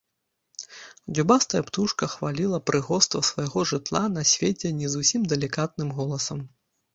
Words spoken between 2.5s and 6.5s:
прыгоства свайго жытла на свеце не зусім далікатным голасам.